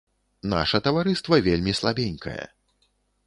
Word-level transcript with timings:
Наша 0.53 0.79
таварыства 0.87 1.37
вельмі 1.47 1.75
слабенькае. 1.79 2.41